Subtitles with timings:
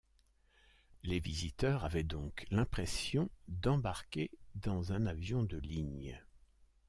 [1.03, 6.19] Les visiteurs avaient donc l'impression d'embarquer dans un avion de ligne.